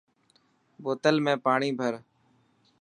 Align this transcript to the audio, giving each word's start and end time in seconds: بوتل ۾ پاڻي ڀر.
بوتل 0.83 1.15
۾ 1.25 1.33
پاڻي 1.45 1.69
ڀر. 1.79 1.93